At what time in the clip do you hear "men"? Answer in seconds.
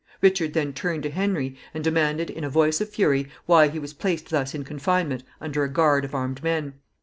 6.41-6.73